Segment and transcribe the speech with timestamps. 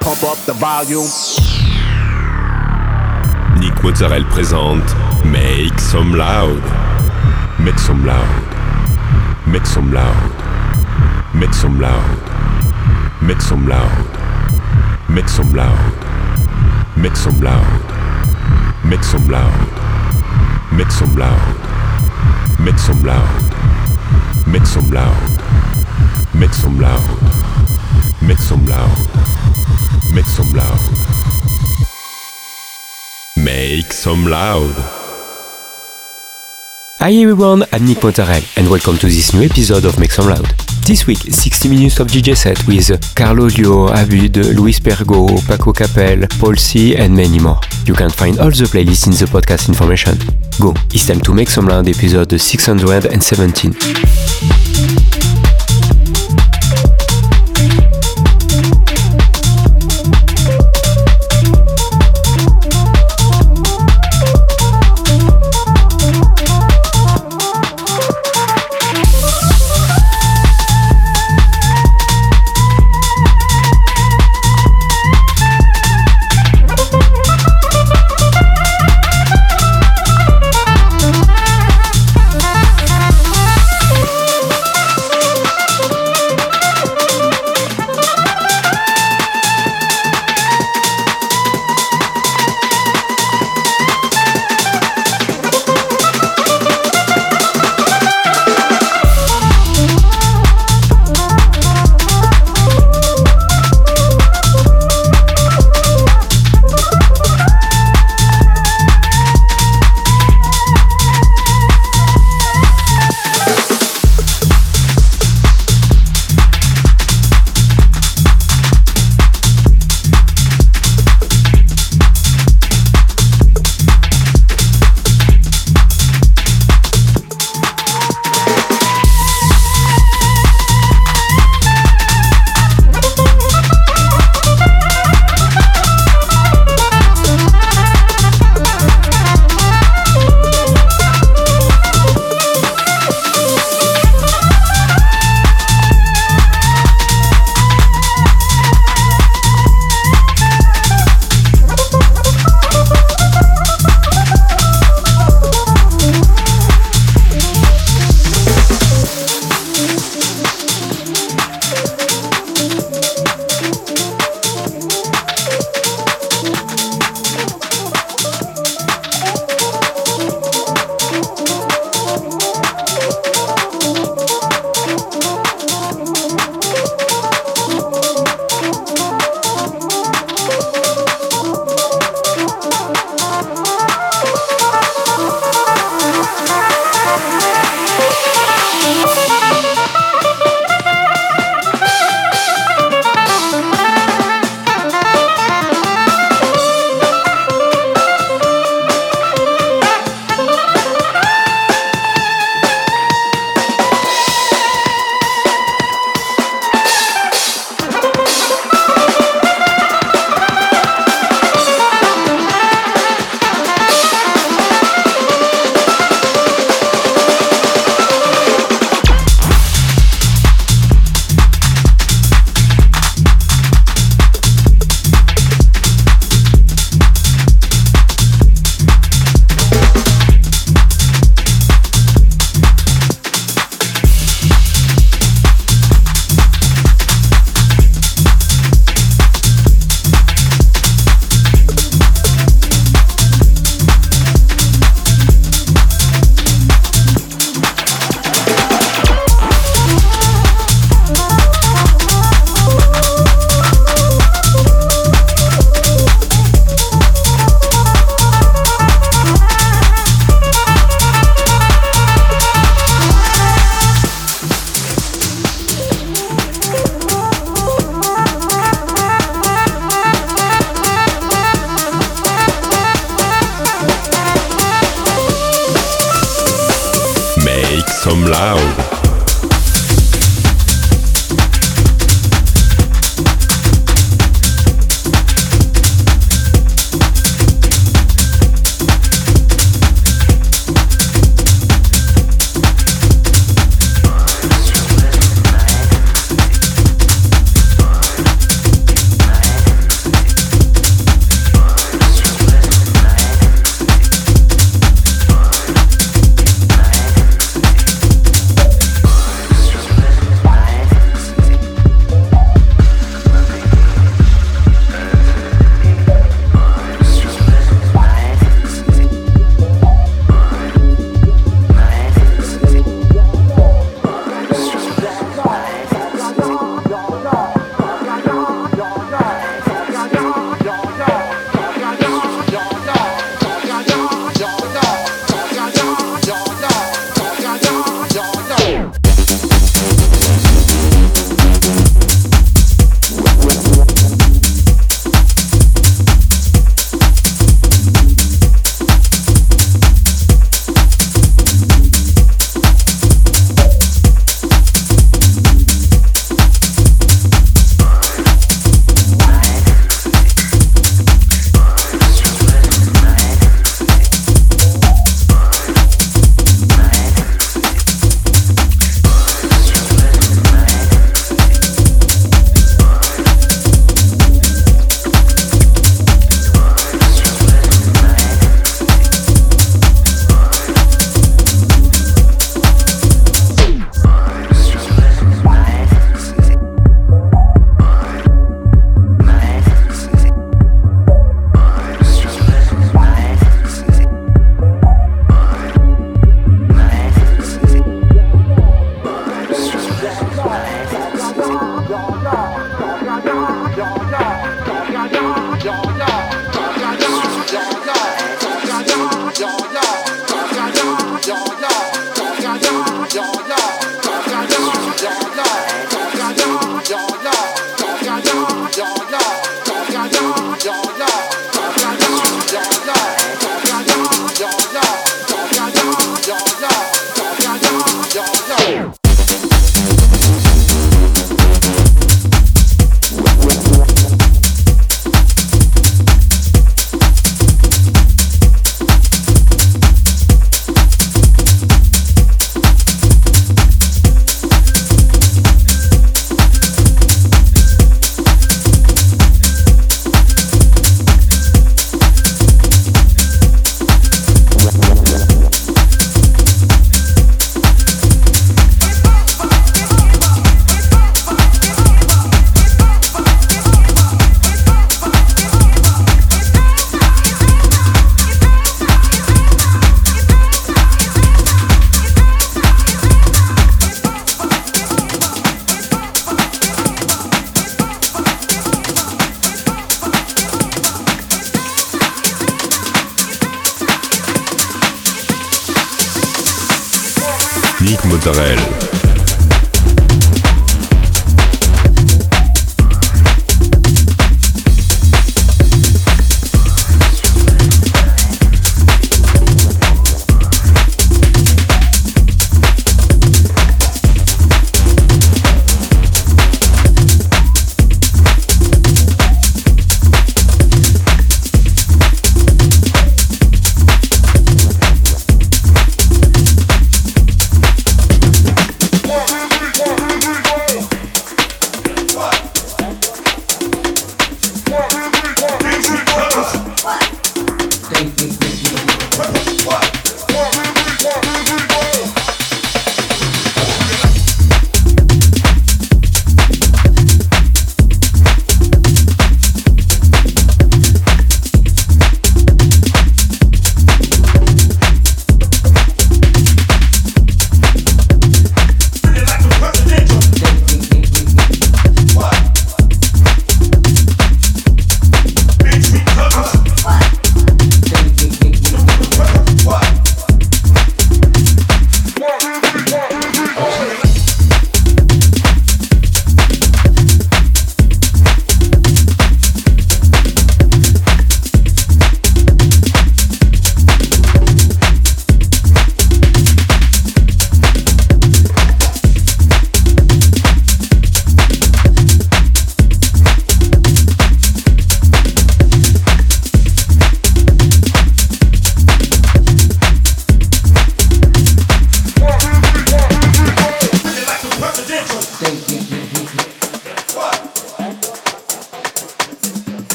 [0.00, 1.08] Pump up the volume.
[3.58, 6.62] Nick Mozzarella présente Make Some Loud.
[7.58, 8.24] Make some loud.
[9.46, 10.32] Make some loud.
[11.34, 12.20] Make some loud.
[13.20, 13.88] Make some loud.
[15.10, 15.94] Make some loud.
[16.96, 17.64] Make some loud.
[18.84, 19.58] Make some loud.
[20.72, 21.56] Make some loud.
[22.60, 23.28] Make some loud.
[24.46, 25.42] Make some loud.
[26.34, 27.02] Make some loud.
[28.22, 29.37] Make some loud.
[30.12, 30.78] Make some loud.
[33.36, 34.74] Make some loud.
[36.98, 40.46] Hi everyone, I'm Nick Montarel and welcome to this new episode of Make Some Loud.
[40.84, 46.26] This week, 60 minutes of DJ set with Carlo Lio, Abud, Luis Pergo, Paco Capel,
[46.40, 47.60] Paul C and many more.
[47.84, 50.18] You can find all the playlists in the podcast information.
[50.60, 54.97] Go, it's time to Make Some Loud episode 617.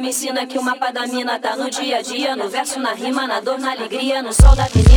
[0.00, 2.36] Me ensina que o mapa da mina tá no dia a dia.
[2.36, 4.22] No verso, na rima, na dor, na alegria.
[4.22, 4.91] No sol da avenida,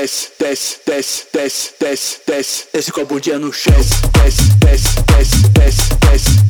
[0.00, 2.68] de ano desce, desce, desce, desce, desce, desce.
[2.72, 5.02] Esse copo de ano desce, desce, desce,
[5.52, 6.49] desce, desce, desce.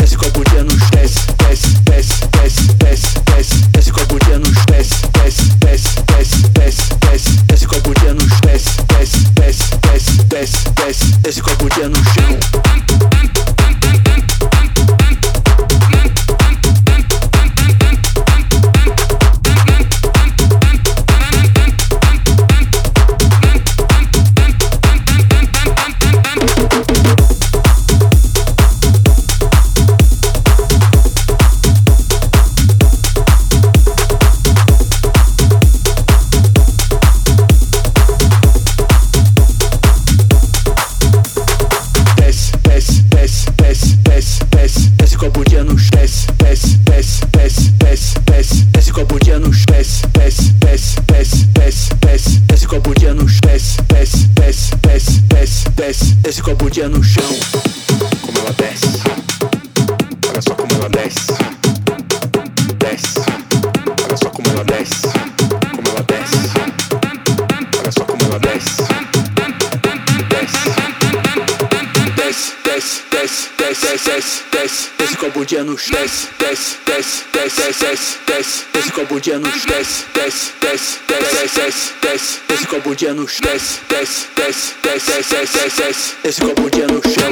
[75.81, 81.01] nos desce, desce, desce, desce, desce, desce, desce com a bundinha nos desce, desce, desce,
[81.09, 86.41] desce, desce, desce, desce com a bundinha nos desce, desce, desce, desce, desce, desce, desce
[86.43, 87.31] com a bundinha no chão.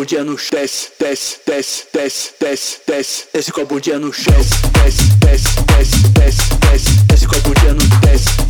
[0.00, 5.02] Copo de anos desce, desce, desce, desce, desce, desce, esse copo de anos desce, desce,
[5.18, 8.49] desce, desce, desce, desce, esse copo de desce, desce,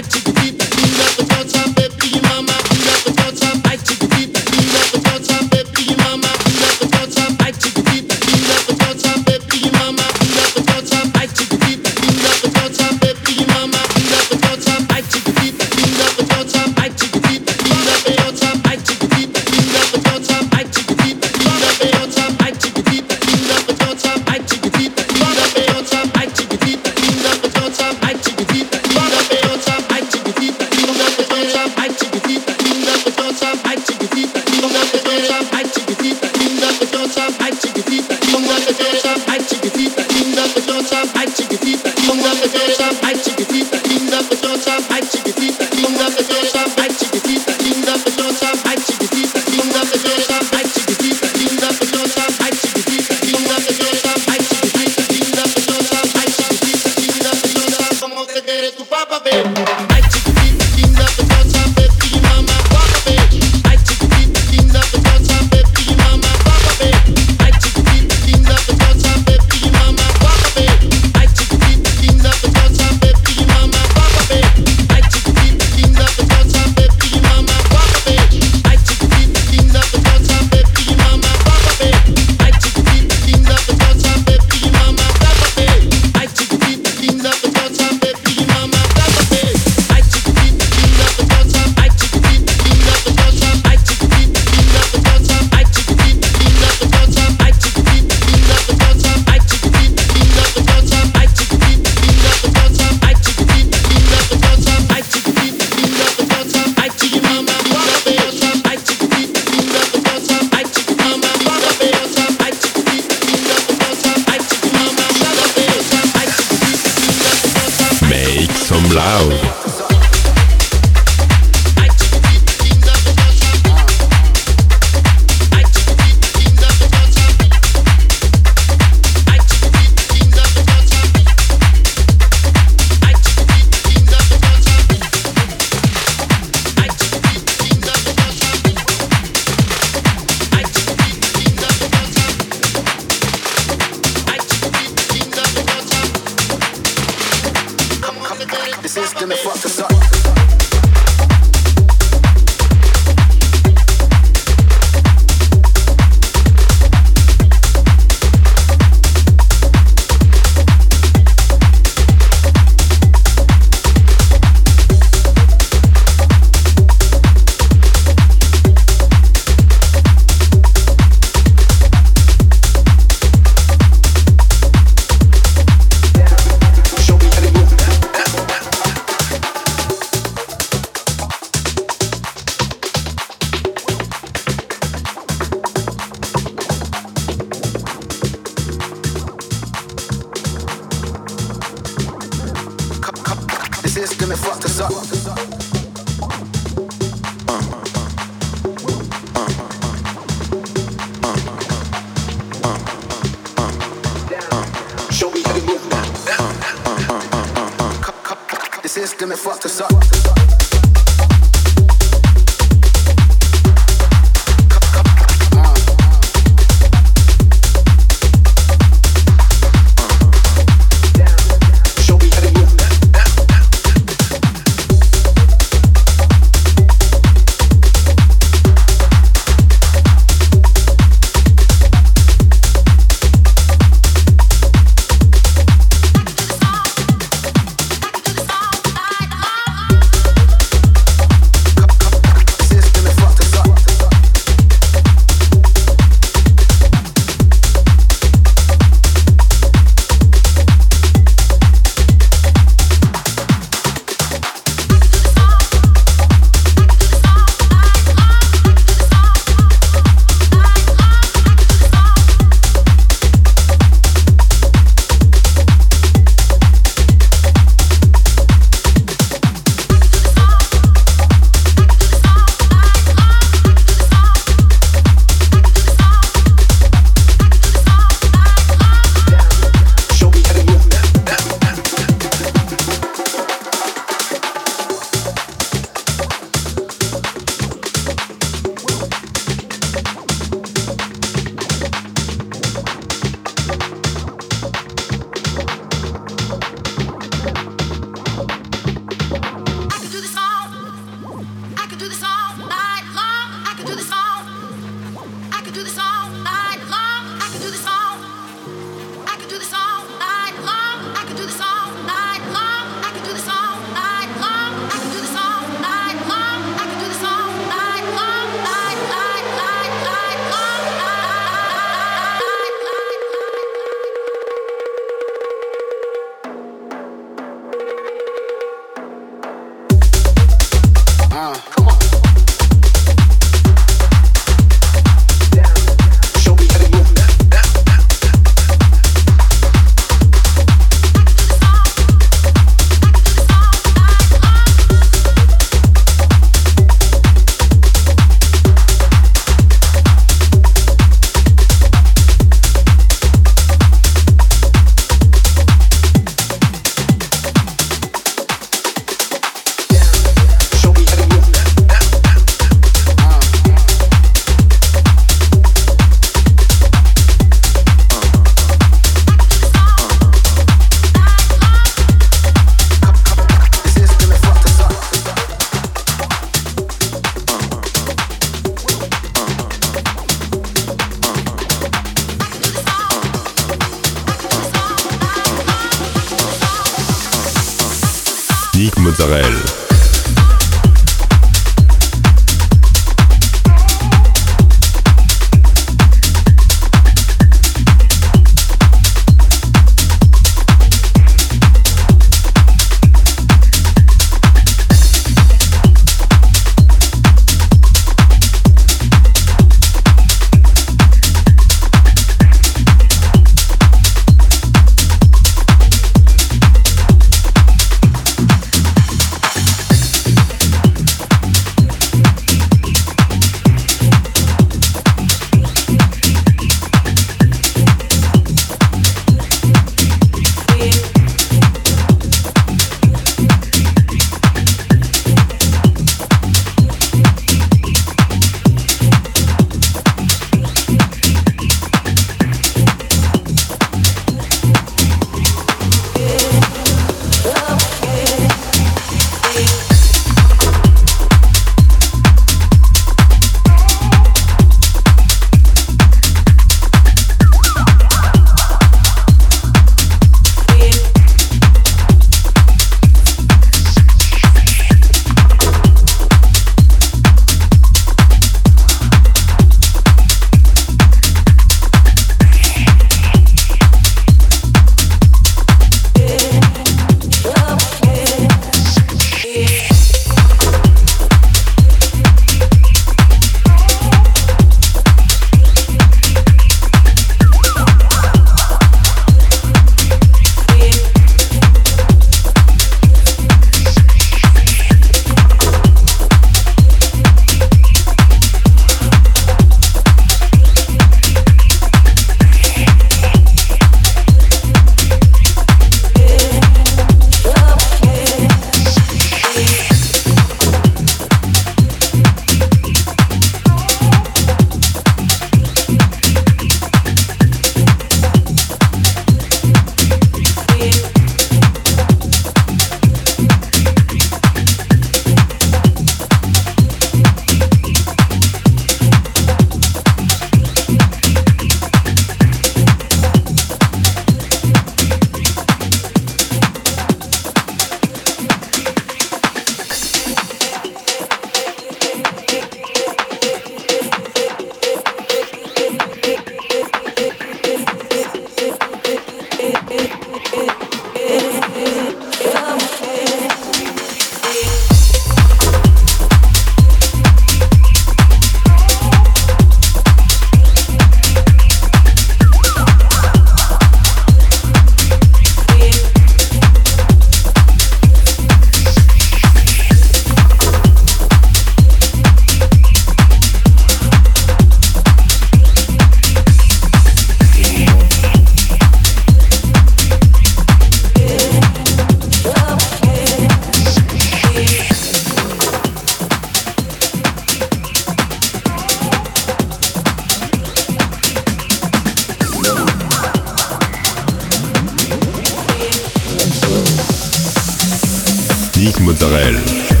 [599.01, 600.00] Mozzarella.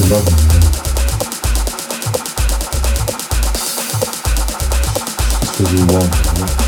[0.00, 0.62] to love man.
[5.42, 6.59] It's to be one.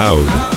[0.00, 0.49] loud.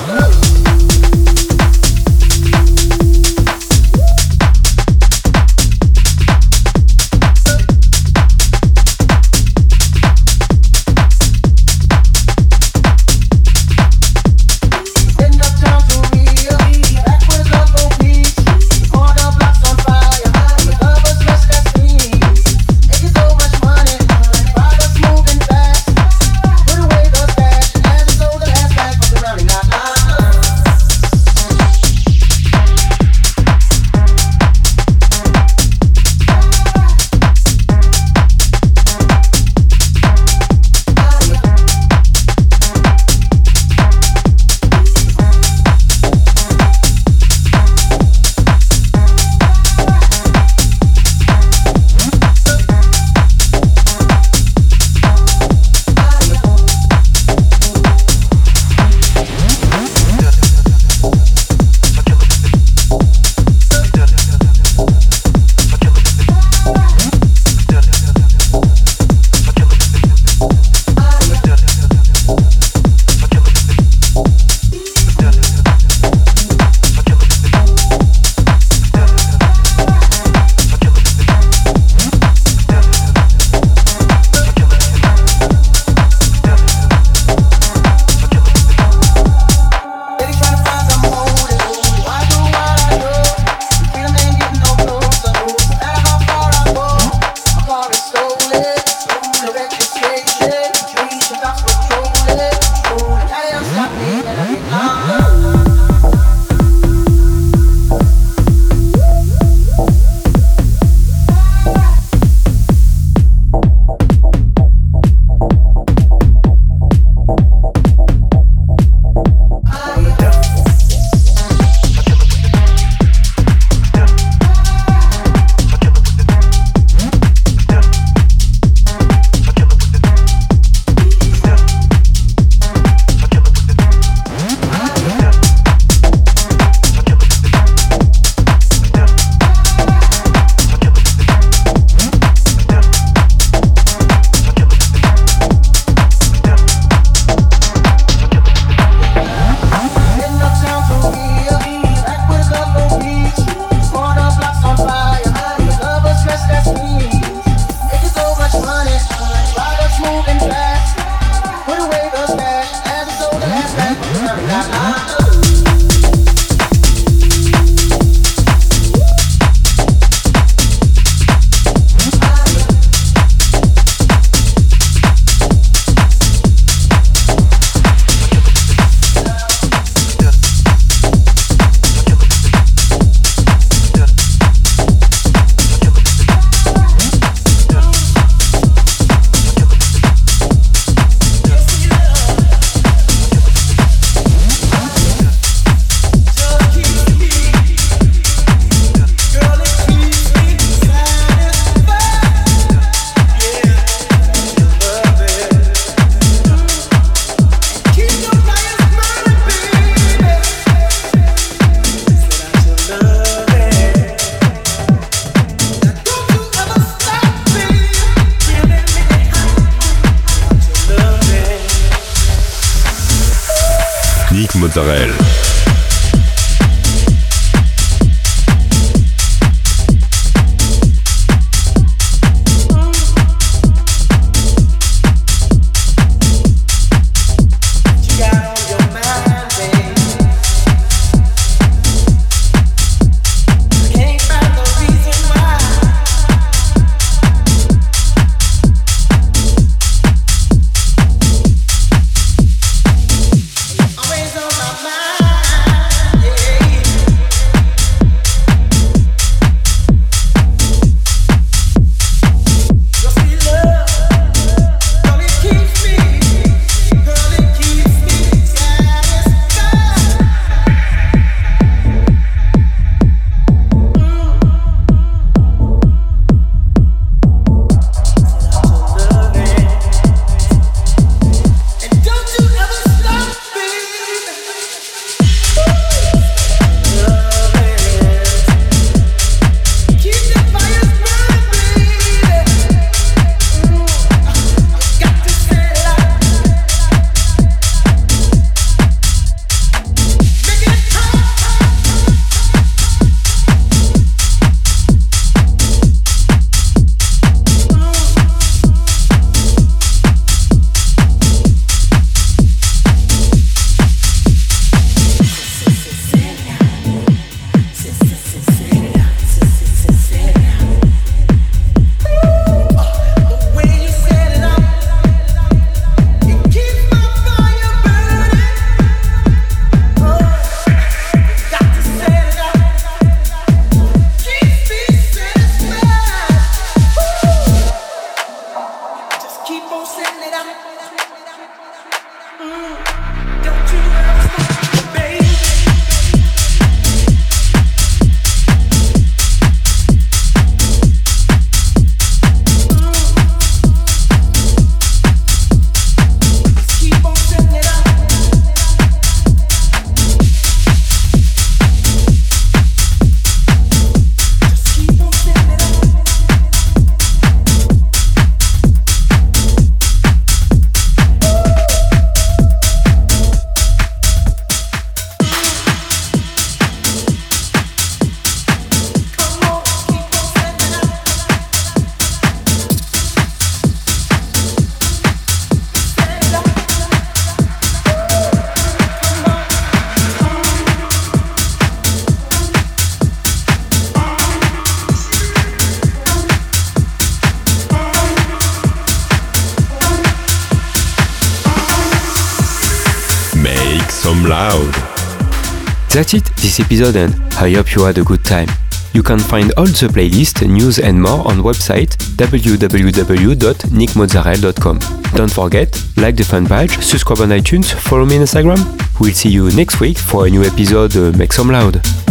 [406.54, 408.48] This episode and I hope you had a good time.
[408.92, 414.78] You can find all the playlist, news and more on website www.nickmozzarella.com.
[415.16, 419.00] Don't forget, like the fan page, subscribe on iTunes, follow me on Instagram.
[419.00, 422.03] We'll see you next week for a new episode Make Some Loud.